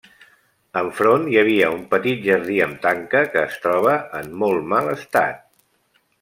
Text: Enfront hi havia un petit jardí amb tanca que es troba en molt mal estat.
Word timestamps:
Enfront 0.79 1.27
hi 1.33 1.37
havia 1.41 1.67
un 1.73 1.83
petit 1.91 2.23
jardí 2.29 2.57
amb 2.67 2.81
tanca 2.87 3.23
que 3.35 3.45
es 3.51 3.61
troba 3.67 3.95
en 4.23 4.35
molt 4.45 4.69
mal 4.75 4.93
estat. 4.97 5.47